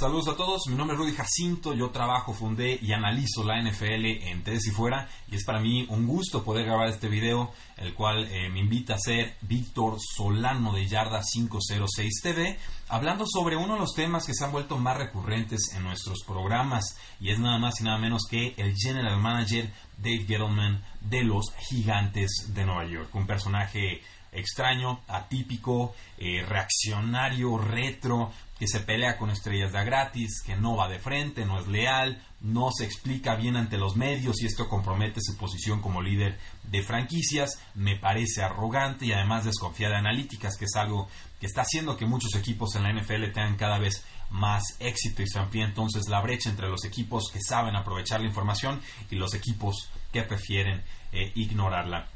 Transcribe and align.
Saludos 0.00 0.28
a 0.28 0.34
todos, 0.34 0.62
mi 0.66 0.76
nombre 0.76 0.94
es 0.94 0.98
Rudy 0.98 1.12
Jacinto, 1.12 1.74
yo 1.74 1.90
trabajo, 1.90 2.32
fundé 2.32 2.78
y 2.80 2.94
analizo 2.94 3.44
la 3.44 3.60
NFL 3.60 4.06
en 4.28 4.42
Tres 4.42 4.66
y 4.66 4.70
Fuera 4.70 5.06
y 5.30 5.36
es 5.36 5.44
para 5.44 5.60
mí 5.60 5.84
un 5.90 6.06
gusto 6.06 6.42
poder 6.42 6.64
grabar 6.64 6.88
este 6.88 7.10
video, 7.10 7.52
el 7.76 7.92
cual 7.92 8.24
eh, 8.32 8.48
me 8.48 8.60
invita 8.60 8.94
a 8.94 8.98
ser 8.98 9.36
Víctor 9.42 9.98
Solano 10.00 10.72
de 10.72 10.86
Yarda 10.86 11.20
506 11.20 12.22
TV, 12.22 12.58
hablando 12.88 13.26
sobre 13.26 13.56
uno 13.56 13.74
de 13.74 13.80
los 13.80 13.92
temas 13.92 14.24
que 14.24 14.32
se 14.32 14.42
han 14.42 14.52
vuelto 14.52 14.78
más 14.78 14.96
recurrentes 14.96 15.74
en 15.76 15.82
nuestros 15.82 16.24
programas 16.26 16.96
y 17.20 17.30
es 17.30 17.38
nada 17.38 17.58
más 17.58 17.78
y 17.82 17.84
nada 17.84 17.98
menos 17.98 18.22
que 18.24 18.54
el 18.56 18.74
General 18.74 19.20
Manager 19.20 19.70
Dave 19.98 20.24
Gettleman 20.26 20.82
de 21.02 21.24
los 21.24 21.52
Gigantes 21.68 22.54
de 22.54 22.64
Nueva 22.64 22.86
York, 22.86 23.14
un 23.14 23.26
personaje 23.26 24.00
extraño, 24.32 25.00
atípico, 25.08 25.94
eh, 26.18 26.44
reaccionario, 26.46 27.58
retro, 27.58 28.32
que 28.58 28.68
se 28.68 28.80
pelea 28.80 29.16
con 29.16 29.30
estrellas 29.30 29.72
de 29.72 29.82
gratis, 29.84 30.42
que 30.44 30.54
no 30.54 30.76
va 30.76 30.88
de 30.88 30.98
frente, 30.98 31.46
no 31.46 31.58
es 31.58 31.66
leal, 31.66 32.22
no 32.42 32.70
se 32.70 32.84
explica 32.84 33.34
bien 33.34 33.56
ante 33.56 33.78
los 33.78 33.96
medios 33.96 34.42
y 34.42 34.46
esto 34.46 34.68
compromete 34.68 35.20
su 35.22 35.36
posición 35.38 35.80
como 35.80 36.02
líder 36.02 36.38
de 36.64 36.82
franquicias, 36.82 37.58
me 37.74 37.96
parece 37.96 38.42
arrogante 38.42 39.06
y 39.06 39.12
además 39.12 39.46
desconfía 39.46 39.88
de 39.88 39.96
analíticas, 39.96 40.58
que 40.58 40.66
es 40.66 40.76
algo 40.76 41.08
que 41.40 41.46
está 41.46 41.62
haciendo 41.62 41.96
que 41.96 42.04
muchos 42.04 42.34
equipos 42.34 42.74
en 42.76 42.82
la 42.82 42.92
NFL 42.92 43.32
tengan 43.32 43.56
cada 43.56 43.78
vez 43.78 44.04
más 44.28 44.62
éxito 44.78 45.22
y 45.22 45.26
se 45.26 45.38
amplía 45.38 45.64
entonces 45.64 46.08
la 46.08 46.20
brecha 46.20 46.50
entre 46.50 46.68
los 46.68 46.84
equipos 46.84 47.30
que 47.32 47.40
saben 47.40 47.76
aprovechar 47.76 48.20
la 48.20 48.28
información 48.28 48.80
y 49.10 49.16
los 49.16 49.32
equipos 49.32 49.90
que 50.12 50.22
prefieren 50.22 50.82
eh, 51.12 51.32
ignorarla. 51.34 52.08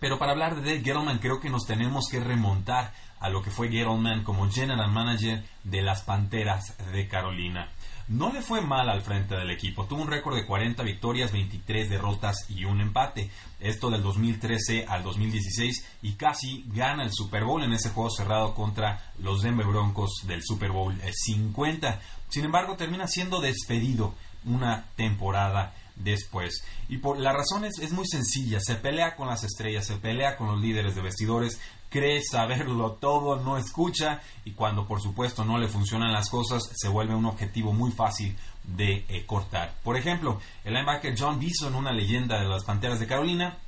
Pero 0.00 0.18
para 0.18 0.32
hablar 0.32 0.60
de 0.60 0.80
Dave 0.80 1.18
creo 1.20 1.40
que 1.40 1.50
nos 1.50 1.66
tenemos 1.66 2.08
que 2.10 2.20
remontar 2.20 2.92
a 3.20 3.28
lo 3.28 3.42
que 3.42 3.50
fue 3.50 3.68
Gettleman 3.68 4.24
como 4.24 4.50
general 4.50 4.90
manager 4.90 5.42
de 5.64 5.82
las 5.82 6.02
Panteras 6.02 6.76
de 6.92 7.08
Carolina. 7.08 7.68
No 8.08 8.32
le 8.32 8.40
fue 8.40 8.60
mal 8.60 8.88
al 8.88 9.02
frente 9.02 9.34
del 9.34 9.50
equipo, 9.50 9.86
tuvo 9.86 10.02
un 10.02 10.08
récord 10.08 10.36
de 10.36 10.46
40 10.46 10.80
victorias, 10.84 11.32
23 11.32 11.90
derrotas 11.90 12.48
y 12.48 12.64
un 12.64 12.80
empate. 12.80 13.30
Esto 13.58 13.90
del 13.90 14.02
2013 14.04 14.86
al 14.86 15.02
2016 15.02 15.98
y 16.02 16.12
casi 16.12 16.64
gana 16.68 17.02
el 17.02 17.10
Super 17.12 17.42
Bowl 17.42 17.64
en 17.64 17.72
ese 17.72 17.90
juego 17.90 18.10
cerrado 18.10 18.54
contra 18.54 19.12
los 19.18 19.42
Denver 19.42 19.66
Broncos 19.66 20.22
del 20.24 20.42
Super 20.44 20.70
Bowl 20.70 20.94
50. 21.02 22.00
Sin 22.28 22.44
embargo, 22.44 22.76
termina 22.76 23.08
siendo 23.08 23.40
despedido 23.40 24.14
una 24.44 24.84
temporada 24.94 25.74
después. 25.96 26.64
Y 26.88 26.98
por 26.98 27.18
la 27.18 27.32
razón 27.32 27.64
es, 27.64 27.92
muy 27.92 28.06
sencilla, 28.06 28.60
se 28.60 28.76
pelea 28.76 29.16
con 29.16 29.28
las 29.28 29.44
estrellas, 29.44 29.86
se 29.86 29.96
pelea 29.96 30.36
con 30.36 30.48
los 30.48 30.60
líderes 30.60 30.94
de 30.94 31.02
vestidores, 31.02 31.60
cree 31.88 32.22
saberlo 32.22 32.92
todo, 32.92 33.36
no 33.36 33.56
escucha 33.56 34.20
y 34.44 34.52
cuando 34.52 34.86
por 34.86 35.00
supuesto 35.00 35.44
no 35.44 35.58
le 35.58 35.68
funcionan 35.68 36.12
las 36.12 36.28
cosas 36.28 36.62
se 36.74 36.88
vuelve 36.88 37.14
un 37.14 37.26
objetivo 37.26 37.72
muy 37.72 37.90
fácil 37.90 38.36
de 38.64 39.04
eh, 39.08 39.24
cortar. 39.26 39.74
Por 39.82 39.96
ejemplo, 39.96 40.40
el 40.64 40.74
linebacker 40.74 41.14
John 41.18 41.38
Bison, 41.38 41.74
una 41.74 41.92
leyenda 41.92 42.40
de 42.40 42.48
las 42.48 42.64
Panteras 42.64 43.00
de 43.00 43.06
Carolina, 43.06 43.58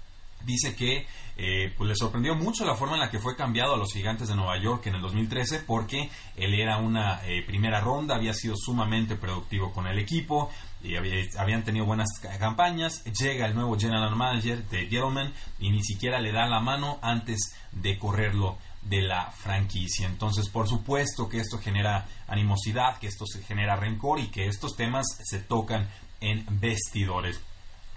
dice 0.44 0.75
que 0.75 1.06
eh, 1.41 1.72
pues 1.77 1.89
le 1.89 1.94
sorprendió 1.94 2.34
mucho 2.34 2.64
la 2.64 2.74
forma 2.74 2.95
en 2.95 3.01
la 3.01 3.11
que 3.11 3.20
fue 3.20 3.36
cambiado 3.36 3.74
a 3.74 3.79
los 3.79 3.92
gigantes 3.92 4.27
de 4.27 4.35
Nueva 4.35 4.61
York 4.61 4.86
en 4.86 4.96
el 4.96 5.01
2013 5.01 5.61
porque 5.61 6.11
él 6.36 6.55
era 6.55 6.79
una 6.79 7.24
eh, 7.24 7.45
primera 7.46 7.80
ronda, 7.80 8.17
había 8.17 8.35
sido 8.35 8.57
sumamente 8.57 9.14
productivo 9.14 9.73
con 9.73 9.86
el 9.86 10.01
equipo 10.01 10.51
y 10.83 10.96
habían 10.96 11.64
tenido 11.64 11.86
buenas 11.86 12.08
campañas, 12.39 13.05
llega 13.05 13.46
el 13.46 13.55
nuevo 13.55 13.79
general 13.79 14.14
manager 14.14 14.64
de 14.68 14.86
Gettleman 14.86 15.33
y 15.58 15.70
ni 15.70 15.83
siquiera 15.83 16.20
le 16.20 16.33
da 16.33 16.46
la 16.46 16.61
mano 16.61 16.98
antes 17.02 17.55
de 17.73 17.98
correrlo 17.98 18.58
de 18.83 19.02
la 19.02 19.30
franquicia. 19.30 20.07
Entonces, 20.07 20.48
por 20.48 20.68
supuesto 20.68 21.29
que 21.29 21.39
esto 21.39 21.58
genera 21.58 22.07
animosidad, 22.27 22.98
que 22.98 23.08
esto 23.08 23.27
se 23.27 23.42
genera 23.42 23.77
rencor 23.77 24.18
y 24.20 24.29
que 24.29 24.46
estos 24.46 24.77
temas 24.77 25.07
se 25.23 25.41
tocan 25.41 25.89
en 26.20 26.45
vestidores 26.61 27.41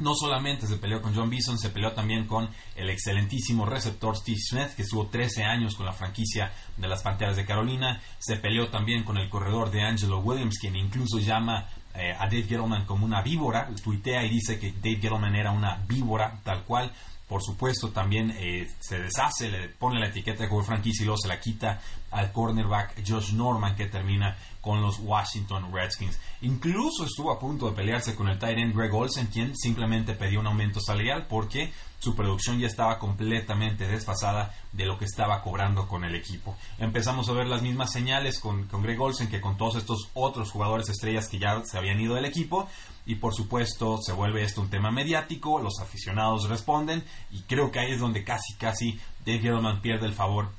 no 0.02 0.14
solamente 0.16 0.68
se 0.68 0.78
peleó 0.78 1.02
con 1.02 1.16
John 1.16 1.30
Bison, 1.30 1.58
se 1.58 1.70
peleó 1.70 1.94
también 1.94 2.26
con 2.28 2.50
el 2.76 2.90
excelentísimo 2.90 3.66
receptor 3.66 4.18
Steve 4.18 4.40
Smith, 4.40 4.76
que 4.76 4.82
estuvo 4.82 5.08
13 5.08 5.44
años 5.44 5.76
con 5.76 5.86
la 5.86 5.94
franquicia 5.94 6.52
de 6.78 6.88
las 6.88 7.04
Panteras 7.04 7.36
de 7.36 7.46
Carolina. 7.46 8.02
Se 8.20 8.38
peleó 8.38 8.70
también 8.70 9.04
con 9.04 9.18
el 9.18 9.30
corredor 9.30 9.72
de 9.72 9.84
Angelo 9.84 10.20
Williams, 10.20 10.58
quien 10.60 10.76
incluso 10.76 11.20
llama 11.20 11.68
eh, 11.94 12.14
a 12.14 12.26
Dave 12.26 12.44
Gettleman 12.44 12.86
como 12.86 13.06
una 13.06 13.22
víbora. 13.22 13.70
Tuitea 13.84 14.26
y 14.26 14.30
dice 14.30 14.60
que 14.60 14.72
Dave 14.72 14.98
Gettleman 15.02 15.36
era 15.36 15.52
una 15.52 15.78
víbora, 15.88 16.40
tal 16.44 16.64
cual. 16.64 16.92
Por 17.32 17.42
supuesto, 17.42 17.92
también 17.92 18.36
eh, 18.38 18.70
se 18.82 19.00
deshace, 19.00 19.50
le 19.50 19.70
pone 19.70 20.02
la 20.02 20.08
etiqueta 20.08 20.44
de 20.44 20.50
jugador 20.50 20.68
franquicia 20.68 21.04
y 21.04 21.06
luego 21.06 21.18
se 21.18 21.30
la 21.30 21.40
quita 21.40 21.80
al 22.12 22.34
cornerback 22.34 23.08
Josh 23.08 23.32
Norman, 23.32 23.74
que 23.74 23.86
termina 23.86 24.36
con 24.60 24.82
los 24.82 25.00
Washington 25.00 25.72
Redskins. 25.74 26.20
Incluso 26.42 27.06
estuvo 27.06 27.32
a 27.32 27.40
punto 27.40 27.70
de 27.70 27.76
pelearse 27.76 28.16
con 28.16 28.28
el 28.28 28.38
tight 28.38 28.58
end 28.58 28.76
Greg 28.76 28.94
Olsen, 28.94 29.28
quien 29.28 29.56
simplemente 29.56 30.14
pidió 30.14 30.42
un 30.42 30.48
aumento 30.48 30.82
salarial 30.82 31.26
porque 31.28 31.72
su 32.00 32.16
producción 32.16 32.60
ya 32.60 32.68
estaba 32.68 33.00
completamente 33.00 33.88
desfasada 33.88 34.54
de 34.74 34.86
lo 34.86 34.98
que 34.98 35.06
estaba 35.06 35.42
cobrando 35.42 35.88
con 35.88 36.04
el 36.04 36.16
equipo. 36.16 36.58
Empezamos 36.80 37.30
a 37.30 37.34
ver 37.34 37.48
las 37.48 37.62
mismas 37.62 37.94
señales 37.94 38.40
con, 38.40 38.68
con 38.68 38.82
Greg 38.82 39.00
Olsen 39.00 39.30
que 39.30 39.40
con 39.40 39.56
todos 39.56 39.76
estos 39.76 40.10
otros 40.14 40.52
jugadores 40.52 40.90
estrellas 40.90 41.28
que 41.30 41.40
ya 41.40 41.64
se 41.64 41.78
habían 41.78 42.00
ido 42.00 42.16
del 42.16 42.26
equipo 42.26 42.68
y 43.06 43.16
por 43.16 43.34
supuesto 43.34 43.98
se 44.02 44.14
vuelve 44.14 44.44
esto 44.44 44.62
un 44.62 44.70
tema 44.70 44.92
mediático, 44.92 45.60
los 45.60 45.80
aficionados 45.80 46.50
responden 46.50 47.04
y 47.30 47.42
creo 47.42 47.72
que 47.72 47.80
ahí 47.80 47.92
es 47.92 48.00
donde 48.00 48.24
casi 48.24 48.56
casi 48.56 49.00
Dave 49.26 49.40
Gettleman 49.40 49.82
pierde 49.82 50.08
el 50.08 50.14
favor 50.14 50.52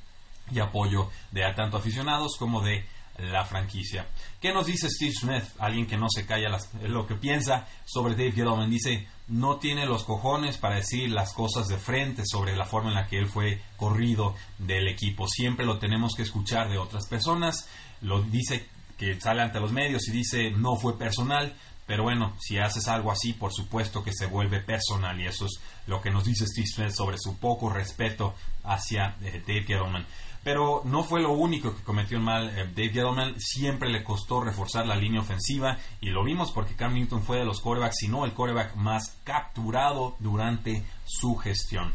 y 0.51 0.59
apoyo 0.59 1.09
de 1.31 1.41
tanto 1.55 1.77
aficionados 1.77 2.35
como 2.37 2.61
de 2.61 2.85
la 3.17 3.45
franquicia. 3.45 4.07
¿Qué 4.41 4.53
nos 4.53 4.65
dice 4.65 4.89
Steve 4.89 5.11
Smith? 5.13 5.43
Alguien 5.59 5.85
que 5.85 5.97
no 5.97 6.07
se 6.09 6.25
calla 6.25 6.57
lo 6.83 7.05
que 7.05 7.15
piensa 7.15 7.67
sobre 7.85 8.15
Dave 8.15 8.31
Gettleman. 8.31 8.69
Dice, 8.69 9.07
no 9.27 9.57
tiene 9.57 9.85
los 9.85 10.03
cojones 10.03 10.57
para 10.57 10.75
decir 10.75 11.11
las 11.11 11.33
cosas 11.33 11.67
de 11.67 11.77
frente 11.77 12.23
sobre 12.25 12.55
la 12.55 12.65
forma 12.65 12.89
en 12.89 12.95
la 12.95 13.07
que 13.07 13.19
él 13.19 13.27
fue 13.27 13.61
corrido 13.77 14.35
del 14.57 14.87
equipo. 14.87 15.27
Siempre 15.27 15.65
lo 15.65 15.77
tenemos 15.77 16.13
que 16.15 16.23
escuchar 16.23 16.69
de 16.69 16.77
otras 16.77 17.07
personas. 17.07 17.69
Lo 18.01 18.21
dice 18.21 18.65
que 18.97 19.19
sale 19.19 19.41
ante 19.41 19.59
los 19.59 19.71
medios 19.71 20.07
y 20.07 20.11
dice, 20.11 20.51
no 20.51 20.75
fue 20.75 20.97
personal. 20.97 21.53
Pero 21.85 22.03
bueno, 22.03 22.33
si 22.39 22.57
haces 22.57 22.87
algo 22.87 23.11
así, 23.11 23.33
por 23.33 23.53
supuesto 23.53 24.03
que 24.03 24.13
se 24.13 24.25
vuelve 24.25 24.61
personal 24.61 25.19
y 25.19 25.27
eso 25.27 25.45
es 25.45 25.59
lo 25.87 26.01
que 26.01 26.11
nos 26.11 26.23
dice 26.23 26.45
Steve 26.47 26.91
sobre 26.91 27.17
su 27.17 27.37
poco 27.37 27.69
respeto 27.69 28.33
hacia 28.63 29.17
eh, 29.21 29.43
Dave 29.45 29.63
Gettleman. 29.63 30.05
Pero 30.43 30.81
no 30.83 31.03
fue 31.03 31.21
lo 31.21 31.31
único 31.31 31.73
que 31.75 31.83
cometió 31.83 32.19
mal 32.19 32.49
eh, 32.49 32.65
Dave 32.73 32.89
Gettleman. 32.89 33.39
Siempre 33.39 33.89
le 33.89 34.03
costó 34.03 34.41
reforzar 34.41 34.85
la 34.85 34.95
línea 34.95 35.21
ofensiva 35.21 35.77
y 36.01 36.09
lo 36.09 36.23
vimos 36.23 36.51
porque 36.51 36.75
Cam 36.75 36.93
Newton 36.93 37.23
fue 37.23 37.37
de 37.37 37.45
los 37.45 37.61
quarterbacks, 37.61 37.97
si 37.97 38.07
no 38.07 38.25
el 38.25 38.33
quarterback 38.33 38.75
más 38.75 39.17
capturado 39.23 40.15
durante 40.19 40.83
su 41.05 41.35
gestión. 41.35 41.93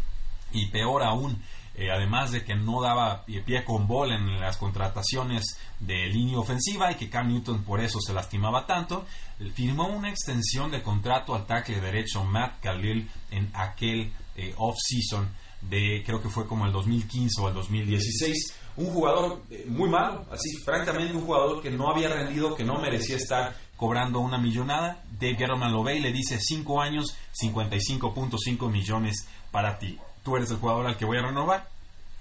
Y 0.53 0.67
peor 0.67 1.03
aún, 1.03 1.43
eh, 1.79 1.93
además 1.93 2.33
de 2.33 2.45
que 2.45 2.57
no 2.57 2.83
daba 2.83 3.25
pie 3.25 3.65
con 3.65 3.87
bola 3.87 4.17
en 4.17 4.41
las 4.41 4.57
contrataciones 4.57 5.57
de 5.79 6.09
línea 6.09 6.39
ofensiva 6.39 6.91
y 6.91 6.97
que 6.97 7.09
Cam 7.09 7.29
Newton 7.29 7.63
por 7.63 7.81
eso 7.81 8.01
se 8.01 8.13
lastimaba 8.13 8.67
tanto, 8.67 9.07
firmó 9.55 9.87
una 9.87 10.11
extensión 10.11 10.73
de 10.73 10.83
contrato 10.83 11.37
al 11.37 11.47
tackle 11.47 11.81
derecho 11.81 12.25
Matt 12.25 12.61
Khalil 12.61 13.09
en 13.31 13.49
aquel 13.55 14.13
eh, 14.35 14.55
off-season 14.57 15.29
de 15.61 16.03
creo 16.05 16.21
que 16.21 16.29
fue 16.29 16.49
como 16.49 16.67
el 16.67 16.73
2015 16.73 17.43
o 17.43 17.49
el 17.49 17.55
2016. 17.55 18.55
Un 18.77 18.87
jugador 18.87 19.43
eh, 19.49 19.65
muy 19.69 19.89
malo, 19.89 20.27
así 20.33 20.57
francamente 20.65 21.15
un 21.15 21.25
jugador 21.25 21.63
que 21.63 21.71
no 21.71 21.89
había 21.91 22.09
rendido, 22.09 22.57
que 22.57 22.65
no 22.65 22.81
merecía 22.81 23.17
estar 23.17 23.55
cobrando 23.77 24.19
una 24.19 24.39
millonada. 24.39 25.05
Dave 25.13 25.37
Gettleman 25.37 25.73
lo 25.73 25.89
y 25.89 26.01
le 26.01 26.13
dice 26.13 26.39
5 26.41 26.81
años, 26.81 27.17
55.5 27.41 28.69
millones 28.69 29.29
para 29.53 29.79
ti. 29.79 29.97
Tú 30.29 30.37
eres 30.37 30.51
el 30.51 30.59
jugador 30.59 30.87
al 30.87 30.99
que 30.99 31.07
voy 31.07 31.17
a 31.17 31.23
renovar. 31.23 31.71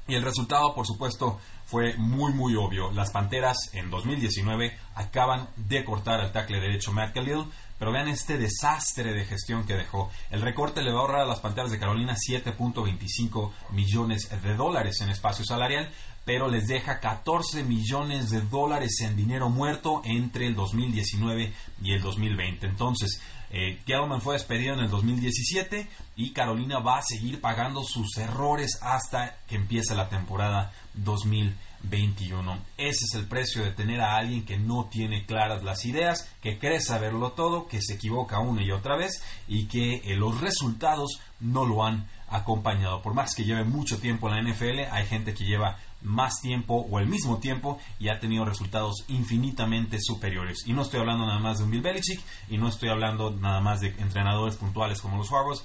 Y 0.07 0.15
el 0.15 0.23
resultado, 0.23 0.73
por 0.73 0.87
supuesto, 0.87 1.41
fue 1.65 1.97
muy 1.97 2.31
muy 2.31 2.55
obvio. 2.55 2.89
Las 2.89 3.11
Panteras 3.11 3.57
en 3.73 3.89
2019 3.89 4.77
acaban 4.95 5.49
de 5.57 5.83
cortar 5.83 6.21
el 6.21 6.31
tackle 6.31 6.61
derecho 6.61 6.93
Matt 6.93 7.13
Khalil, 7.13 7.43
pero 7.77 7.91
vean 7.91 8.07
este 8.07 8.37
desastre 8.37 9.11
de 9.11 9.25
gestión 9.25 9.67
que 9.67 9.73
dejó. 9.73 10.09
El 10.29 10.41
recorte 10.41 10.81
le 10.81 10.93
va 10.93 10.99
a 10.99 11.01
ahorrar 11.01 11.21
a 11.23 11.25
las 11.25 11.41
Panteras 11.41 11.69
de 11.69 11.79
Carolina 11.79 12.15
7.25 12.15 13.51
millones 13.71 14.29
de 14.41 14.55
dólares 14.55 15.01
en 15.01 15.09
espacio 15.09 15.43
salarial, 15.43 15.91
pero 16.23 16.47
les 16.47 16.65
deja 16.67 17.01
14 17.01 17.65
millones 17.65 18.29
de 18.29 18.39
dólares 18.39 19.01
en 19.01 19.17
dinero 19.17 19.49
muerto 19.49 20.01
entre 20.05 20.47
el 20.47 20.55
2019 20.55 21.53
y 21.81 21.91
el 21.91 22.01
2020. 22.01 22.67
Entonces, 22.67 23.21
eh, 23.51 23.79
fue 24.21 24.33
despedido 24.33 24.73
en 24.73 24.81
el 24.81 24.89
2017 24.89 25.87
y 26.15 26.31
Carolina 26.31 26.79
va 26.79 26.97
a 26.97 27.03
seguir 27.03 27.39
pagando 27.39 27.83
sus 27.83 28.17
errores 28.17 28.79
hasta 28.81 29.37
que 29.47 29.55
empiece 29.55 29.95
la 29.95 30.09
temporada 30.09 30.73
2021. 30.95 32.57
Ese 32.77 33.05
es 33.05 33.13
el 33.15 33.27
precio 33.27 33.63
de 33.63 33.71
tener 33.71 34.01
a 34.01 34.17
alguien 34.17 34.45
que 34.45 34.57
no 34.57 34.85
tiene 34.91 35.25
claras 35.25 35.63
las 35.63 35.85
ideas, 35.85 36.29
que 36.41 36.59
cree 36.59 36.81
saberlo 36.81 37.31
todo, 37.31 37.67
que 37.67 37.81
se 37.81 37.93
equivoca 37.93 38.39
una 38.39 38.63
y 38.63 38.71
otra 38.71 38.97
vez 38.97 39.21
y 39.47 39.65
que 39.67 40.01
eh, 40.03 40.15
los 40.15 40.41
resultados 40.41 41.19
no 41.39 41.65
lo 41.65 41.85
han 41.85 42.07
acompañado. 42.29 43.01
Por 43.01 43.13
más 43.13 43.33
que 43.35 43.45
lleve 43.45 43.63
mucho 43.63 43.99
tiempo 43.99 44.29
en 44.29 44.35
la 44.35 44.51
NFL, 44.51 44.91
hay 44.91 45.05
gente 45.05 45.33
que 45.33 45.45
lleva 45.45 45.77
más 46.01 46.41
tiempo 46.41 46.85
o 46.89 46.99
el 46.99 47.07
mismo 47.07 47.39
tiempo 47.39 47.79
y 47.99 48.09
ha 48.09 48.19
tenido 48.19 48.45
resultados 48.45 49.03
infinitamente 49.07 49.97
superiores. 49.99 50.59
Y 50.65 50.73
no 50.73 50.81
estoy 50.81 50.99
hablando 50.99 51.25
nada 51.25 51.39
más 51.39 51.57
de 51.57 51.65
un 51.65 51.71
Bill 51.71 51.81
Belichick 51.81 52.21
y 52.49 52.57
no 52.57 52.67
estoy 52.67 52.89
hablando 52.89 53.31
nada 53.31 53.59
más 53.61 53.79
de 53.79 53.89
entrenadores 53.99 54.55
puntuales 54.55 55.01
como 55.01 55.17
los 55.17 55.31
Harbaugh. 55.31 55.61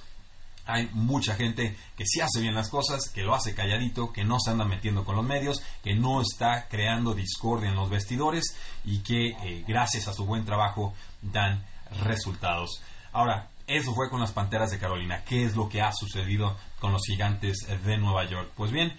Hay 0.65 0.89
mucha 0.93 1.35
gente 1.35 1.75
que 1.97 2.05
sí 2.05 2.21
hace 2.21 2.39
bien 2.39 2.55
las 2.55 2.69
cosas, 2.69 3.09
que 3.09 3.23
lo 3.23 3.35
hace 3.35 3.53
calladito, 3.53 4.13
que 4.13 4.23
no 4.23 4.39
se 4.39 4.51
anda 4.51 4.63
metiendo 4.63 5.03
con 5.03 5.17
los 5.17 5.25
medios, 5.25 5.61
que 5.83 5.93
no 5.93 6.21
está 6.21 6.67
creando 6.69 7.13
discordia 7.13 7.69
en 7.69 7.75
los 7.75 7.89
vestidores 7.89 8.55
y 8.85 8.99
que 8.99 9.29
eh, 9.29 9.65
gracias 9.67 10.07
a 10.07 10.13
su 10.13 10.25
buen 10.25 10.45
trabajo 10.45 10.93
dan 11.21 11.65
resultados. 12.01 12.81
Ahora, 13.11 13.49
eso 13.67 13.93
fue 13.93 14.09
con 14.09 14.19
las 14.19 14.31
Panteras 14.31 14.71
de 14.71 14.79
Carolina. 14.79 15.23
¿Qué 15.23 15.45
es 15.45 15.55
lo 15.55 15.69
que 15.69 15.81
ha 15.81 15.91
sucedido 15.93 16.57
con 16.79 16.91
los 16.91 17.01
gigantes 17.05 17.65
de 17.85 17.97
Nueva 17.97 18.25
York? 18.25 18.51
Pues 18.55 18.71
bien, 18.71 18.97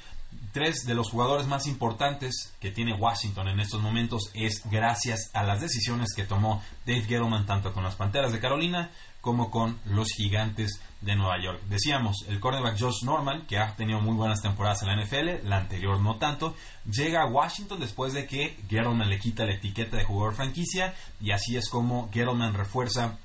tres 0.52 0.84
de 0.86 0.94
los 0.94 1.10
jugadores 1.10 1.46
más 1.46 1.66
importantes 1.66 2.54
que 2.60 2.70
tiene 2.70 2.94
Washington 2.94 3.48
en 3.48 3.60
estos 3.60 3.80
momentos 3.80 4.30
es 4.34 4.62
gracias 4.70 5.30
a 5.34 5.42
las 5.42 5.60
decisiones 5.60 6.14
que 6.14 6.24
tomó 6.24 6.62
Dave 6.86 7.02
Gettleman 7.02 7.46
tanto 7.46 7.72
con 7.72 7.82
las 7.82 7.96
Panteras 7.96 8.32
de 8.32 8.40
Carolina 8.40 8.90
como 9.20 9.50
con 9.50 9.80
los 9.86 10.08
Gigantes 10.10 10.82
de 11.00 11.16
Nueva 11.16 11.42
York. 11.42 11.62
Decíamos, 11.68 12.26
el 12.28 12.40
cornerback 12.40 12.78
Josh 12.78 13.04
Norman, 13.04 13.46
que 13.46 13.58
ha 13.58 13.74
tenido 13.74 14.00
muy 14.00 14.14
buenas 14.14 14.42
temporadas 14.42 14.82
en 14.82 14.88
la 14.88 15.02
NFL, 15.02 15.48
la 15.48 15.56
anterior 15.56 15.98
no 16.00 16.16
tanto, 16.16 16.54
llega 16.84 17.22
a 17.22 17.26
Washington 17.26 17.80
después 17.80 18.12
de 18.12 18.26
que 18.26 18.58
Gettleman 18.68 19.08
le 19.08 19.18
quita 19.18 19.46
la 19.46 19.54
etiqueta 19.54 19.96
de 19.96 20.04
jugador 20.04 20.34
franquicia 20.34 20.94
y 21.20 21.30
así 21.30 21.56
es 21.56 21.70
como 21.70 22.10
Gettleman 22.12 22.52
refuerza 22.52 23.18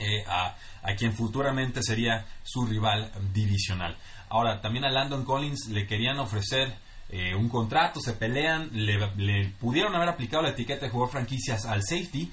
eh, 0.00 0.24
a, 0.26 0.56
quien 0.96 1.12
futuramente 1.12 1.82
sería 1.82 2.26
su 2.42 2.66
rival 2.66 3.12
divisional. 3.32 3.96
Ahora, 4.28 4.60
también 4.60 4.84
a 4.84 4.90
Landon 4.90 5.24
Collins 5.24 5.68
le 5.68 5.86
querían 5.86 6.18
ofrecer 6.18 6.74
eh, 7.10 7.34
un 7.34 7.48
contrato, 7.48 8.00
se 8.00 8.14
pelean, 8.14 8.70
le, 8.72 9.48
pudieron 9.60 9.94
haber 9.94 10.08
aplicado 10.08 10.42
la 10.42 10.50
etiqueta 10.50 10.86
de 10.86 10.90
jugador 10.90 11.12
franquicias 11.12 11.66
al 11.66 11.82
safety, 11.82 12.30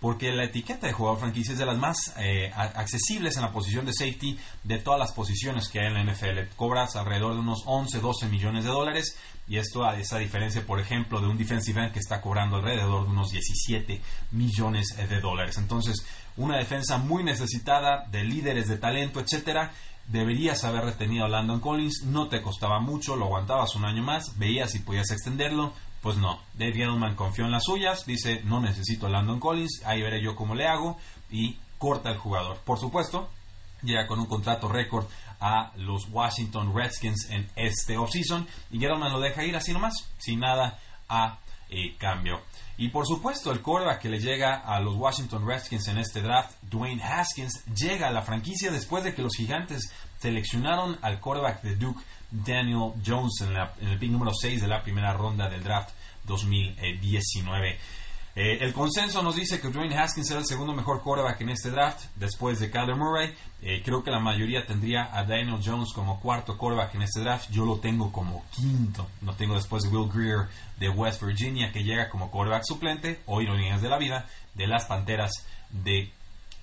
porque 0.00 0.32
la 0.32 0.44
etiqueta 0.44 0.86
de 0.86 0.92
jugador 0.94 1.20
franquicia 1.20 1.52
es 1.52 1.58
de 1.58 1.66
las 1.66 1.76
más 1.76 2.14
eh, 2.18 2.50
accesibles 2.54 3.36
en 3.36 3.42
la 3.42 3.52
posición 3.52 3.84
de 3.84 3.92
safety 3.92 4.38
de 4.64 4.78
todas 4.78 4.98
las 4.98 5.12
posiciones 5.12 5.68
que 5.68 5.80
hay 5.80 5.88
en 5.88 5.94
la 5.94 6.04
NFL. 6.04 6.54
Cobras 6.56 6.96
alrededor 6.96 7.34
de 7.34 7.40
unos 7.40 7.62
11, 7.66 8.00
12 8.00 8.26
millones 8.26 8.64
de 8.64 8.70
dólares 8.70 9.18
y 9.46 9.58
esto 9.58 9.84
a 9.84 9.98
esa 9.98 10.18
diferencia, 10.18 10.64
por 10.66 10.80
ejemplo, 10.80 11.20
de 11.20 11.26
un 11.26 11.36
defensive 11.36 11.82
end 11.82 11.92
que 11.92 11.98
está 11.98 12.20
cobrando 12.20 12.56
alrededor 12.56 13.04
de 13.04 13.10
unos 13.10 13.30
17 13.30 14.00
millones 14.30 14.96
de 14.96 15.20
dólares. 15.20 15.58
Entonces, 15.58 16.06
una 16.36 16.56
defensa 16.56 16.98
muy 16.98 17.22
necesitada 17.22 18.06
de 18.10 18.24
líderes 18.24 18.68
de 18.68 18.78
talento, 18.78 19.20
etcétera, 19.20 19.72
deberías 20.06 20.64
haber 20.64 20.84
retenido 20.84 21.24
a 21.24 21.28
Landon 21.28 21.60
Collins, 21.60 22.04
no 22.04 22.28
te 22.28 22.42
costaba 22.42 22.80
mucho, 22.80 23.16
lo 23.16 23.26
aguantabas 23.26 23.74
un 23.74 23.84
año 23.84 24.02
más, 24.02 24.38
veías 24.38 24.72
si 24.72 24.80
podías 24.80 25.10
extenderlo, 25.10 25.72
pues 26.00 26.16
no. 26.16 26.40
Dave 26.54 26.72
Gettleman 26.72 27.14
confió 27.14 27.44
en 27.44 27.50
las 27.50 27.64
suyas, 27.64 28.06
dice 28.06 28.42
no 28.44 28.60
necesito 28.60 29.06
a 29.06 29.10
Landon 29.10 29.40
Collins, 29.40 29.82
ahí 29.84 30.02
veré 30.02 30.22
yo 30.22 30.34
cómo 30.34 30.54
le 30.54 30.66
hago 30.66 30.98
y 31.30 31.58
corta 31.78 32.10
el 32.10 32.18
jugador. 32.18 32.58
Por 32.58 32.78
supuesto, 32.78 33.28
llega 33.82 34.06
con 34.06 34.20
un 34.20 34.26
contrato 34.26 34.68
récord 34.68 35.06
a 35.40 35.72
los 35.76 36.08
Washington 36.10 36.74
Redskins 36.74 37.30
en 37.30 37.50
este 37.56 37.96
offseason 37.96 38.46
y 38.70 38.78
Gettleman 38.78 39.12
lo 39.12 39.20
deja 39.20 39.44
ir 39.44 39.56
así 39.56 39.72
nomás, 39.72 39.94
sin 40.18 40.40
nada 40.40 40.78
a 41.08 41.38
eh, 41.68 41.96
cambio. 41.98 42.42
Y 42.76 42.88
por 42.88 43.06
supuesto, 43.06 43.52
el 43.52 43.60
quarterback 43.60 44.00
que 44.00 44.08
le 44.08 44.18
llega 44.18 44.56
a 44.56 44.80
los 44.80 44.96
Washington 44.96 45.46
Redskins 45.46 45.86
en 45.88 45.98
este 45.98 46.22
draft, 46.22 46.56
Dwayne 46.62 47.02
Haskins, 47.02 47.64
llega 47.66 48.08
a 48.08 48.10
la 48.10 48.22
franquicia 48.22 48.70
después 48.70 49.04
de 49.04 49.14
que 49.14 49.22
los 49.22 49.36
gigantes 49.36 49.92
seleccionaron 50.18 50.98
al 51.02 51.20
quarterback 51.20 51.62
de 51.62 51.76
Duke, 51.76 52.02
Daniel 52.30 52.92
Jones, 53.04 53.40
en, 53.42 53.88
el 53.88 53.98
pick 53.98 54.10
número 54.10 54.32
6 54.32 54.62
de 54.62 54.68
la 54.68 54.82
primera 54.82 55.12
ronda 55.12 55.48
del 55.48 55.62
draft 55.62 55.90
2019. 56.24 57.78
Eh, 58.36 58.58
el 58.60 58.72
consenso 58.72 59.22
nos 59.22 59.34
dice 59.34 59.60
que 59.60 59.68
Dwayne 59.68 59.98
Haskins 59.98 60.30
era 60.30 60.38
el 60.38 60.46
segundo 60.46 60.72
mejor 60.72 61.02
quarterback 61.02 61.40
en 61.40 61.50
este 61.50 61.70
draft 61.70 62.04
después 62.14 62.60
de 62.60 62.70
Kyler 62.70 62.96
Murray. 62.96 63.34
Eh, 63.60 63.82
creo 63.84 64.04
que 64.04 64.10
la 64.12 64.20
mayoría 64.20 64.64
tendría 64.64 65.10
a 65.12 65.24
Daniel 65.24 65.60
Jones 65.64 65.92
como 65.92 66.20
cuarto 66.20 66.56
quarterback 66.56 66.94
en 66.94 67.02
este 67.02 67.20
draft. 67.20 67.50
Yo 67.50 67.64
lo 67.64 67.80
tengo 67.80 68.12
como 68.12 68.44
quinto. 68.50 69.08
Lo 69.22 69.34
tengo 69.34 69.56
después 69.56 69.82
de 69.82 69.88
Will 69.88 70.08
Greer 70.10 70.48
de 70.78 70.88
West 70.88 71.22
Virginia 71.22 71.72
que 71.72 71.82
llega 71.82 72.08
como 72.08 72.30
quarterback 72.30 72.62
suplente 72.64 73.20
o 73.26 73.42
ironías 73.42 73.82
de 73.82 73.88
la 73.88 73.98
vida 73.98 74.26
de 74.54 74.66
las 74.68 74.84
Panteras 74.86 75.32
de 75.70 76.12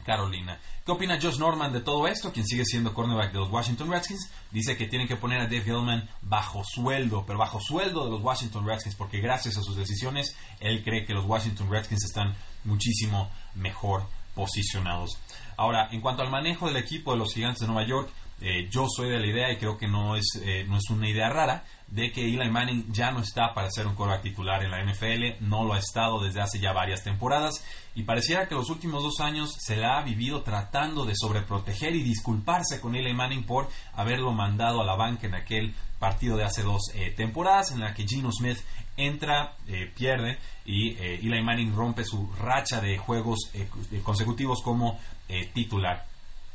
Carolina. 0.08 0.58
¿Qué 0.86 0.92
opina 0.94 1.20
Josh 1.22 1.38
Norman 1.38 1.74
de 1.74 1.82
todo 1.82 2.08
esto? 2.08 2.32
Quien 2.32 2.48
sigue 2.48 2.64
siendo 2.64 2.94
cornerback 2.94 3.34
de 3.34 3.40
los 3.40 3.52
Washington 3.52 3.92
Redskins. 3.92 4.32
Dice 4.52 4.78
que 4.78 4.88
tienen 4.88 5.06
que 5.06 5.18
poner 5.18 5.42
a 5.42 5.44
Dave 5.44 5.64
Gettleman 5.64 6.10
bajo 6.22 6.64
sueldo, 6.64 7.26
pero 7.28 7.38
bajo 7.38 7.60
sueldo 7.60 8.06
de 8.06 8.12
los 8.12 8.22
Washington 8.22 8.66
Redskins, 8.66 8.96
porque 8.96 9.20
gracias 9.20 9.58
a 9.58 9.62
sus 9.62 9.76
decisiones, 9.76 10.38
él 10.62 10.82
cree 10.82 11.06
que 11.06 11.14
los 11.14 11.26
Washington 11.26 11.70
Redskins 11.70 12.06
están 12.06 12.34
muchísimo 12.64 13.30
mejor 13.56 14.08
posicionados. 14.34 15.18
Ahora, 15.58 15.90
en 15.92 16.00
cuanto 16.00 16.22
al 16.22 16.32
manejo 16.32 16.68
del 16.68 16.78
equipo 16.78 17.12
de 17.12 17.18
los 17.18 17.34
Gigantes 17.34 17.60
de 17.60 17.68
Nueva 17.68 17.86
York, 17.86 18.10
eh, 18.40 18.68
yo 18.70 18.86
soy 18.88 19.10
de 19.10 19.20
la 19.20 19.26
idea, 19.26 19.52
y 19.52 19.58
creo 19.58 19.78
que 19.78 19.88
no 19.88 20.16
es, 20.16 20.40
eh, 20.44 20.64
no 20.68 20.78
es 20.78 20.90
una 20.92 21.10
idea 21.10 21.30
rara, 21.30 21.64
de 21.88 22.12
que 22.12 22.22
Eli 22.22 22.50
Manning 22.52 22.92
ya 22.92 23.12
no 23.12 23.22
está 23.22 23.54
para 23.54 23.72
ser 23.72 23.88
un 23.88 23.96
quarterback 23.96 24.24
titular 24.24 24.64
en 24.64 24.70
la 24.70 24.84
NFL, 24.84 25.44
no 25.44 25.64
lo 25.64 25.74
ha 25.74 25.80
estado 25.80 26.22
desde 26.22 26.42
hace 26.42 26.60
ya 26.60 26.74
varias 26.74 27.04
temporadas 27.04 27.66
y 27.96 28.04
pareciera 28.04 28.48
que 28.48 28.56
los 28.56 28.70
últimos 28.70 29.02
dos 29.02 29.22
años 29.22 29.56
se 29.58 29.78
la 29.78 29.98
ha 29.98 30.04
vivido 30.04 30.44
tratando 30.44 31.06
de 31.06 31.14
sobreproteger 31.16 31.96
y 31.96 32.04
disculparse 32.04 32.82
con 32.82 32.96
Eli 32.96 33.14
Manning 33.14 33.46
por 33.46 33.70
haberlo 33.94 34.34
mandado 34.34 34.82
a 34.82 34.86
la 34.86 34.96
banca 34.96 35.28
en 35.28 35.36
aquel 35.36 35.74
partido 35.98 36.36
de 36.36 36.44
hace 36.44 36.62
dos 36.62 36.92
eh, 36.94 37.14
temporadas 37.16 37.72
en 37.72 37.80
la 37.80 37.94
que 37.94 38.06
Gino 38.06 38.32
Smith 38.34 38.60
entra, 38.98 39.56
pierde 39.96 40.40
y 40.66 40.98
Eli 40.98 41.42
Manning 41.42 41.74
rompe 41.74 42.04
su 42.04 42.30
racha 42.34 42.82
de 42.82 42.98
juegos 42.98 43.52
consecutivos 44.04 44.62
como 44.62 45.00
titular. 45.54 46.06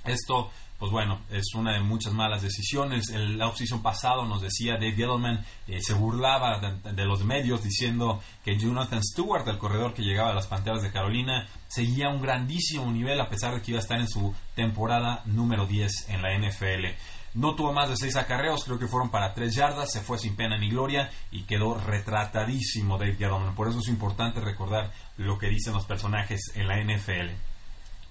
Esto 0.04 0.50
pues 0.82 0.90
bueno, 0.90 1.20
es 1.30 1.54
una 1.54 1.74
de 1.74 1.80
muchas 1.80 2.12
malas 2.12 2.42
decisiones. 2.42 3.10
El 3.10 3.40
offseason 3.40 3.82
pasado 3.82 4.24
nos 4.24 4.42
decía 4.42 4.72
Dave 4.72 4.94
Gettleman, 4.96 5.46
eh, 5.68 5.80
se 5.80 5.94
burlaba 5.94 6.58
de, 6.58 7.04
los 7.04 7.24
medios 7.24 7.62
diciendo 7.62 8.20
que 8.44 8.58
Jonathan 8.58 9.00
Stewart, 9.00 9.46
el 9.46 9.58
corredor 9.58 9.94
que 9.94 10.02
llegaba 10.02 10.30
a 10.30 10.34
las 10.34 10.48
Panteras 10.48 10.82
de 10.82 10.90
Carolina, 10.90 11.46
seguía 11.68 12.08
un 12.08 12.20
grandísimo 12.20 12.90
nivel 12.90 13.20
a 13.20 13.28
pesar 13.28 13.54
de 13.54 13.62
que 13.62 13.70
iba 13.70 13.78
a 13.78 13.82
estar 13.82 14.00
en 14.00 14.08
su 14.08 14.34
temporada 14.56 15.22
número 15.24 15.66
10 15.68 16.08
en 16.08 16.20
la 16.20 16.36
NFL. 16.36 16.86
No 17.34 17.54
tuvo 17.54 17.72
más 17.72 17.88
de 17.88 17.96
seis 17.96 18.16
acarreos, 18.16 18.64
creo 18.64 18.80
que 18.80 18.88
fueron 18.88 19.08
para 19.08 19.34
tres 19.34 19.54
yardas, 19.54 19.92
se 19.92 20.00
fue 20.00 20.18
sin 20.18 20.34
pena 20.34 20.58
ni 20.58 20.68
gloria 20.68 21.12
y 21.30 21.44
quedó 21.44 21.74
retratadísimo 21.74 22.98
Dave 22.98 23.14
Gettleman. 23.14 23.54
Por 23.54 23.68
eso 23.68 23.78
es 23.78 23.86
importante 23.86 24.40
recordar 24.40 24.90
lo 25.16 25.38
que 25.38 25.46
dicen 25.46 25.74
los 25.74 25.86
personajes 25.86 26.50
en 26.56 26.66
la 26.66 26.82
NFL 26.82 27.51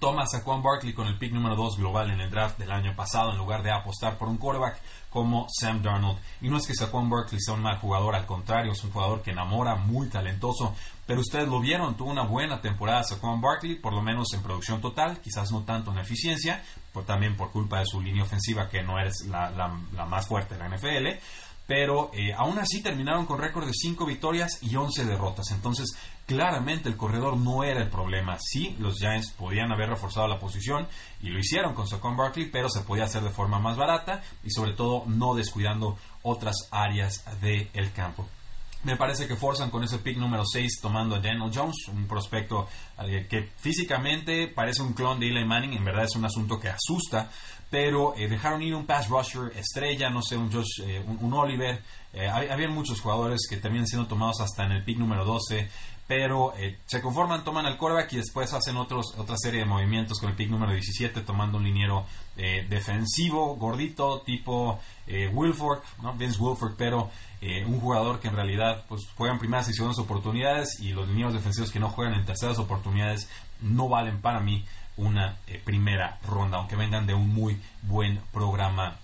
toma 0.02 0.24
a 0.24 0.26
Saquon 0.26 0.64
Barkley 0.64 0.94
con 0.94 1.06
el 1.06 1.16
pick 1.16 1.32
número 1.32 1.54
2 1.54 1.76
global 1.76 2.10
en 2.10 2.20
el 2.20 2.28
draft 2.28 2.58
del 2.58 2.72
año 2.72 2.92
pasado 2.96 3.30
en 3.30 3.38
lugar 3.38 3.62
de 3.62 3.70
apostar 3.70 4.18
por 4.18 4.26
un 4.26 4.36
quarterback 4.36 4.80
como 5.08 5.46
Sam 5.48 5.80
Darnold. 5.80 6.18
Y 6.40 6.48
no 6.48 6.56
es 6.56 6.66
que 6.66 6.74
Saquon 6.74 7.08
Barkley 7.08 7.40
sea 7.40 7.54
un 7.54 7.62
mal 7.62 7.78
jugador, 7.78 8.16
al 8.16 8.26
contrario, 8.26 8.72
es 8.72 8.82
un 8.82 8.90
jugador 8.90 9.22
que 9.22 9.30
enamora, 9.30 9.76
muy 9.76 10.08
talentoso. 10.08 10.74
Pero 11.06 11.20
ustedes 11.20 11.46
lo 11.46 11.60
vieron, 11.60 11.96
tuvo 11.96 12.10
una 12.10 12.26
buena 12.26 12.60
temporada 12.60 13.04
Saquon 13.04 13.40
Barkley, 13.40 13.76
por 13.76 13.92
lo 13.92 14.02
menos 14.02 14.32
en 14.34 14.42
producción 14.42 14.80
total, 14.80 15.20
quizás 15.20 15.52
no 15.52 15.62
tanto 15.62 15.92
en 15.92 15.98
eficiencia, 15.98 16.64
por, 16.92 17.04
también 17.04 17.36
por 17.36 17.52
culpa 17.52 17.78
de 17.78 17.86
su 17.86 18.00
línea 18.00 18.24
ofensiva 18.24 18.68
que 18.68 18.82
no 18.82 18.98
es 18.98 19.24
la 19.28 20.04
más 20.08 20.26
fuerte 20.26 20.56
de 20.56 20.68
la 20.68 20.76
NFL 20.76 21.20
pero 21.66 22.10
eh, 22.12 22.32
aún 22.36 22.58
así 22.58 22.82
terminaron 22.82 23.26
con 23.26 23.38
récord 23.38 23.66
de 23.66 23.72
5 23.72 24.04
victorias 24.04 24.58
y 24.62 24.76
11 24.76 25.04
derrotas. 25.04 25.50
Entonces, 25.52 25.90
claramente 26.26 26.88
el 26.88 26.96
corredor 26.96 27.36
no 27.36 27.64
era 27.64 27.82
el 27.82 27.88
problema. 27.88 28.38
Sí, 28.40 28.76
los 28.78 28.98
Giants 28.98 29.30
podían 29.30 29.72
haber 29.72 29.90
reforzado 29.90 30.28
la 30.28 30.38
posición 30.38 30.88
y 31.20 31.28
lo 31.28 31.38
hicieron 31.38 31.74
con 31.74 31.86
Saquon 31.86 32.16
Barkley, 32.16 32.50
pero 32.50 32.68
se 32.68 32.82
podía 32.82 33.04
hacer 33.04 33.22
de 33.22 33.30
forma 33.30 33.58
más 33.58 33.76
barata 33.76 34.22
y 34.44 34.50
sobre 34.50 34.72
todo 34.72 35.04
no 35.06 35.34
descuidando 35.34 35.96
otras 36.22 36.68
áreas 36.70 37.24
del 37.40 37.92
campo. 37.92 38.26
Me 38.84 38.96
parece 38.96 39.28
que 39.28 39.36
forzan 39.36 39.70
con 39.70 39.84
ese 39.84 39.98
pick 39.98 40.18
número 40.18 40.44
6 40.44 40.80
tomando 40.80 41.14
a 41.14 41.20
Daniel 41.20 41.52
Jones, 41.54 41.86
un 41.86 42.08
prospecto 42.08 42.66
eh, 42.98 43.28
que 43.30 43.50
físicamente 43.56 44.48
parece 44.48 44.82
un 44.82 44.92
clon 44.92 45.20
de 45.20 45.28
Eli 45.28 45.44
Manning, 45.44 45.74
en 45.74 45.84
verdad 45.84 46.04
es 46.04 46.16
un 46.16 46.24
asunto 46.24 46.58
que 46.58 46.68
asusta, 46.68 47.30
pero 47.70 48.16
eh, 48.16 48.28
dejaron 48.28 48.60
ir 48.60 48.74
un 48.74 48.84
pass 48.84 49.08
rusher 49.08 49.56
estrella, 49.56 50.10
no 50.10 50.20
sé, 50.20 50.36
un, 50.36 50.52
Josh, 50.52 50.80
eh, 50.84 51.00
un, 51.06 51.32
Oliver, 51.32 51.80
había 52.32 52.68
muchos 52.68 53.00
jugadores 53.00 53.46
que 53.48 53.56
terminan 53.56 53.86
siendo 53.86 54.08
tomados 54.08 54.40
hasta 54.40 54.64
en 54.64 54.72
el 54.72 54.84
pick 54.84 54.98
número 54.98 55.24
12, 55.24 55.70
pero 56.06 56.52
se 56.84 57.00
conforman, 57.00 57.44
toman 57.44 57.64
al 57.64 57.78
quarterback 57.78 58.12
y 58.12 58.16
después 58.16 58.52
hacen 58.52 58.76
otros, 58.76 59.14
otra 59.16 59.36
serie 59.38 59.60
de 59.60 59.66
movimientos 59.66 60.18
con 60.18 60.28
el 60.28 60.36
pick 60.36 60.50
número 60.50 60.72
17, 60.72 61.22
tomando 61.22 61.56
un 61.56 61.64
liniero 61.64 62.04
defensivo, 62.68 63.56
gordito, 63.56 64.20
tipo 64.20 64.78
Wilfork, 65.06 65.82
¿no? 66.02 66.12
Vince 66.14 66.38
Wilfork, 66.38 66.74
pero 66.76 67.10
eh, 67.44 67.64
un 67.66 67.80
jugador 67.80 68.20
que 68.20 68.28
en 68.28 68.36
realidad 68.36 68.84
pues 68.88 69.02
juegan 69.16 69.40
primeras 69.40 69.68
y 69.68 69.72
segundas 69.74 69.98
oportunidades 69.98 70.78
y 70.78 70.92
los 70.92 71.08
niños 71.08 71.32
defensivos 71.32 71.72
que 71.72 71.80
no 71.80 71.88
juegan 71.88 72.14
en 72.14 72.24
terceras 72.24 72.56
oportunidades 72.60 73.28
no 73.60 73.88
valen 73.88 74.20
para 74.20 74.38
mí 74.38 74.64
una 74.96 75.38
eh, 75.48 75.60
primera 75.64 76.20
ronda, 76.24 76.58
aunque 76.58 76.76
vengan 76.76 77.04
de 77.04 77.14
un 77.14 77.34
muy 77.34 77.60
buen 77.82 78.20
programa 78.32 78.96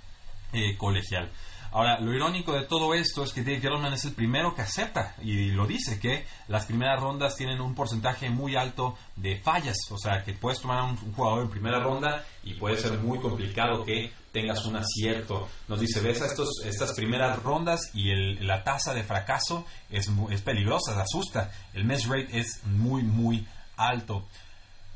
eh, 0.52 0.76
colegial. 0.76 1.33
Ahora, 1.71 2.01
lo 2.01 2.15
irónico 2.15 2.53
de 2.53 2.65
todo 2.65 2.95
esto 2.95 3.23
es 3.25 3.33
que 3.33 3.43
Dave 3.43 3.61
Gettleman 3.61 3.93
es 3.93 4.05
el 4.05 4.13
primero 4.13 4.55
que 4.55 4.63
acepta 4.63 5.15
y 5.23 5.51
lo 5.51 5.67
dice 5.67 6.01
que 6.01 6.27
las 6.49 6.65
primeras 6.65 7.01
rondas 7.01 7.37
tienen 7.37 7.61
un 7.61 7.75
porcentaje 7.75 8.31
muy 8.31 8.57
alto 8.57 8.97
de 9.17 9.39
fallas, 9.39 9.77
o 9.91 9.99
sea, 9.99 10.25
que 10.25 10.33
puedes 10.33 10.61
tomar 10.61 10.79
a 10.79 10.85
un, 10.85 10.97
jugador 10.97 11.43
en 11.43 11.51
primera 11.51 11.79
ronda 11.79 12.25
y 12.43 12.55
puede 12.55 12.79
ser 12.79 12.99
muy 12.99 13.19
complicado 13.19 13.85
que 13.85 14.13
tengas 14.33 14.65
un 14.65 14.77
acierto. 14.77 15.49
Nos 15.69 15.81
dice, 15.81 16.01
ves 16.01 16.23
a 16.23 16.27
estos, 16.27 16.49
estas 16.65 16.95
primeras 16.95 17.43
rondas 17.43 17.91
y 17.93 18.15
la 18.43 18.65
tasa 18.65 18.95
de 18.95 19.03
fracaso 19.03 19.67
es, 19.91 20.11
es 20.31 20.41
peligrosa, 20.43 21.01
asusta. 21.01 21.51
El 21.75 21.85
miss 21.85 22.07
rate 22.07 22.39
es 22.39 22.65
muy, 22.65 23.03
muy 23.03 23.47
alto. 23.77 24.27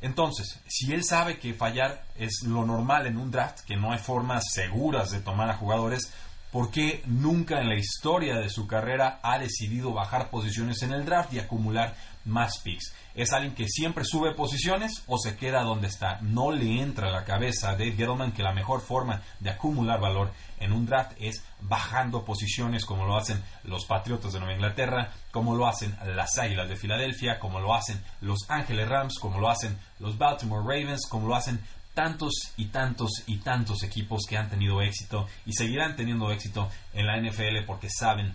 Entonces, 0.02 0.58
si 0.66 0.92
él 0.92 1.04
sabe 1.04 1.38
que 1.38 1.54
fallar 1.54 2.04
es 2.16 2.42
lo 2.44 2.66
normal 2.66 3.06
en 3.06 3.16
un 3.16 3.30
draft, 3.30 3.60
que 3.60 3.76
no 3.76 3.92
hay 3.92 3.98
formas 3.98 4.42
seguras 4.52 5.10
de 5.10 5.20
tomar 5.20 5.48
a 5.48 5.56
jugadores, 5.56 6.12
por 6.52 6.70
qué 6.70 7.02
nunca 7.06 7.60
en 7.60 7.68
la 7.70 7.78
historia 7.78 8.36
de 8.36 8.50
su 8.50 8.66
carrera 8.66 9.18
ha 9.22 9.38
decidido 9.38 9.92
bajar 9.94 10.28
posiciones 10.28 10.82
en 10.82 10.92
el 10.92 11.06
draft 11.06 11.32
y 11.32 11.38
acumular 11.38 11.94
más 12.26 12.58
picks. 12.62 12.94
Es 13.14 13.32
alguien 13.32 13.54
que 13.54 13.68
siempre 13.68 14.04
sube 14.04 14.34
posiciones 14.34 15.02
o 15.06 15.18
se 15.18 15.34
queda 15.36 15.62
donde 15.62 15.88
está. 15.88 16.20
No 16.20 16.52
le 16.52 16.80
entra 16.80 17.08
a 17.08 17.10
la 17.12 17.24
cabeza 17.24 17.72
Dave 17.72 17.92
Gettleman 17.92 18.32
que 18.32 18.42
la 18.42 18.52
mejor 18.52 18.82
forma 18.82 19.22
de 19.40 19.50
acumular 19.50 19.98
valor 19.98 20.30
en 20.60 20.72
un 20.72 20.84
draft 20.86 21.12
es 21.18 21.42
bajando 21.60 22.24
posiciones 22.24 22.84
como 22.84 23.06
lo 23.06 23.16
hacen 23.16 23.42
los 23.64 23.86
Patriotas 23.86 24.32
de 24.32 24.38
Nueva 24.38 24.54
Inglaterra, 24.54 25.10
como 25.30 25.56
lo 25.56 25.66
hacen 25.66 25.96
las 26.04 26.38
Águilas 26.38 26.68
de 26.68 26.76
Filadelfia, 26.76 27.38
como 27.38 27.60
lo 27.60 27.74
hacen 27.74 28.00
los 28.20 28.38
Ángeles 28.48 28.88
Rams, 28.88 29.18
como 29.18 29.40
lo 29.40 29.48
hacen 29.50 29.78
los 29.98 30.18
Baltimore 30.18 30.62
Ravens, 30.62 31.06
como 31.08 31.28
lo 31.28 31.34
hacen 31.34 31.60
tantos 31.94 32.52
y 32.56 32.66
tantos 32.66 33.10
y 33.26 33.38
tantos 33.38 33.82
equipos 33.82 34.22
que 34.28 34.36
han 34.36 34.48
tenido 34.48 34.80
éxito 34.82 35.26
y 35.44 35.52
seguirán 35.52 35.96
teniendo 35.96 36.30
éxito 36.30 36.70
en 36.92 37.06
la 37.06 37.20
NFL 37.20 37.64
porque 37.66 37.88
saben 37.90 38.34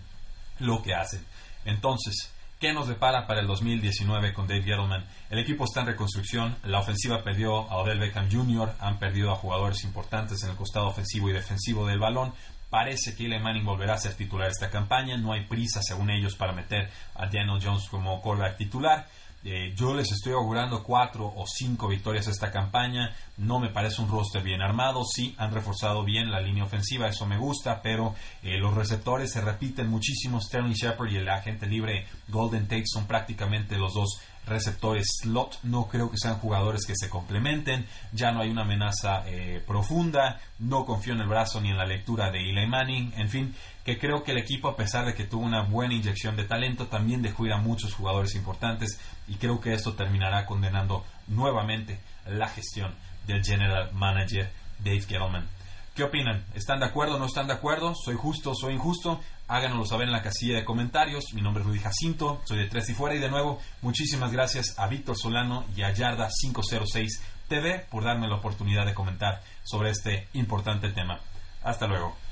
lo 0.58 0.82
que 0.82 0.94
hacen. 0.94 1.24
Entonces, 1.64 2.32
¿qué 2.60 2.72
nos 2.72 2.88
depara 2.88 3.26
para 3.26 3.40
el 3.40 3.46
2019 3.46 4.32
con 4.32 4.46
Dave 4.46 4.62
Gettleman? 4.62 5.06
El 5.30 5.38
equipo 5.38 5.64
está 5.64 5.80
en 5.80 5.88
reconstrucción, 5.88 6.56
la 6.64 6.80
ofensiva 6.80 7.22
perdió 7.22 7.70
a 7.70 7.78
Odell 7.78 7.98
Beckham 7.98 8.30
Jr., 8.30 8.74
han 8.78 8.98
perdido 8.98 9.32
a 9.32 9.36
jugadores 9.36 9.84
importantes 9.84 10.42
en 10.44 10.50
el 10.50 10.56
costado 10.56 10.88
ofensivo 10.88 11.28
y 11.28 11.32
defensivo 11.32 11.86
del 11.86 11.98
balón. 11.98 12.32
Parece 12.70 13.16
que 13.16 13.24
Eli 13.24 13.38
Manning 13.38 13.64
volverá 13.64 13.94
a 13.94 13.98
ser 13.98 14.14
titular 14.14 14.48
esta 14.48 14.68
campaña. 14.68 15.16
No 15.16 15.32
hay 15.32 15.46
prisa, 15.46 15.80
según 15.82 16.10
ellos, 16.10 16.36
para 16.36 16.52
meter 16.52 16.90
a 17.14 17.24
Daniel 17.26 17.60
Jones 17.62 17.88
como 17.88 18.20
quarterback 18.20 18.58
titular. 18.58 19.06
Eh, 19.44 19.72
yo 19.76 19.94
les 19.94 20.10
estoy 20.10 20.32
augurando 20.32 20.82
cuatro 20.82 21.26
o 21.26 21.44
cinco 21.46 21.88
victorias 21.88 22.26
esta 22.26 22.50
campaña. 22.50 23.14
No 23.36 23.60
me 23.60 23.70
parece 23.70 24.02
un 24.02 24.10
roster 24.10 24.42
bien 24.42 24.62
armado. 24.62 25.04
Sí, 25.04 25.34
han 25.38 25.52
reforzado 25.52 26.04
bien 26.04 26.30
la 26.30 26.40
línea 26.40 26.64
ofensiva, 26.64 27.08
eso 27.08 27.26
me 27.26 27.38
gusta, 27.38 27.80
pero 27.82 28.14
eh, 28.42 28.58
los 28.58 28.74
receptores 28.74 29.32
se 29.32 29.40
repiten 29.40 29.88
muchísimo. 29.88 30.40
Sterling 30.40 30.74
Shepard 30.74 31.10
y 31.10 31.16
el 31.16 31.28
agente 31.28 31.66
libre 31.66 32.06
Golden 32.28 32.64
Tate 32.64 32.84
son 32.86 33.06
prácticamente 33.06 33.78
los 33.78 33.94
dos 33.94 34.20
receptores 34.46 35.06
slot. 35.22 35.58
No 35.62 35.88
creo 35.88 36.10
que 36.10 36.16
sean 36.16 36.38
jugadores 36.38 36.86
que 36.86 36.94
se 36.96 37.08
complementen. 37.08 37.86
Ya 38.12 38.32
no 38.32 38.40
hay 38.40 38.50
una 38.50 38.62
amenaza 38.62 39.22
eh, 39.26 39.62
profunda. 39.66 40.40
No 40.58 40.84
confío 40.84 41.14
en 41.14 41.20
el 41.20 41.28
brazo 41.28 41.60
ni 41.60 41.70
en 41.70 41.76
la 41.76 41.86
lectura 41.86 42.30
de 42.30 42.38
Eli 42.38 42.66
Manning. 42.66 43.12
En 43.16 43.28
fin, 43.28 43.54
que 43.84 43.98
creo 43.98 44.22
que 44.22 44.32
el 44.32 44.38
equipo, 44.38 44.68
a 44.68 44.76
pesar 44.76 45.06
de 45.06 45.14
que 45.14 45.24
tuvo 45.24 45.44
una 45.44 45.62
buena 45.62 45.94
inyección 45.94 46.36
de 46.36 46.44
talento, 46.44 46.86
también 46.86 47.22
dejó 47.22 47.46
ir 47.46 47.52
a 47.52 47.58
muchos 47.58 47.94
jugadores 47.94 48.34
importantes. 48.34 49.00
Y 49.26 49.34
creo 49.34 49.60
que 49.60 49.74
esto 49.74 49.94
terminará 49.94 50.46
condenando 50.46 51.04
nuevamente 51.26 52.00
la 52.26 52.48
gestión 52.48 52.94
del 53.26 53.44
general 53.44 53.92
manager 53.92 54.50
Dave 54.78 55.00
Gettleman. 55.00 55.57
¿Qué 55.98 56.04
opinan? 56.04 56.44
¿Están 56.54 56.78
de 56.78 56.86
acuerdo 56.86 57.18
no 57.18 57.26
están 57.26 57.48
de 57.48 57.54
acuerdo? 57.54 57.92
¿Soy 57.92 58.14
justo 58.14 58.54
soy 58.54 58.74
injusto? 58.74 59.18
Háganoslo 59.48 59.84
saber 59.84 60.06
en 60.06 60.12
la 60.12 60.22
casilla 60.22 60.54
de 60.54 60.64
comentarios. 60.64 61.24
Mi 61.34 61.42
nombre 61.42 61.60
es 61.60 61.66
Rudy 61.66 61.80
Jacinto, 61.80 62.40
soy 62.44 62.58
de 62.58 62.68
Tres 62.68 62.88
y 62.90 62.94
Fuera 62.94 63.16
y 63.16 63.18
de 63.18 63.28
nuevo 63.28 63.58
muchísimas 63.82 64.30
gracias 64.30 64.78
a 64.78 64.86
Víctor 64.86 65.18
Solano 65.18 65.64
y 65.74 65.82
a 65.82 65.92
Yarda 65.92 66.28
506 66.40 67.20
TV 67.48 67.84
por 67.90 68.04
darme 68.04 68.28
la 68.28 68.36
oportunidad 68.36 68.86
de 68.86 68.94
comentar 68.94 69.42
sobre 69.64 69.90
este 69.90 70.28
importante 70.34 70.88
tema. 70.90 71.18
Hasta 71.64 71.88
luego. 71.88 72.27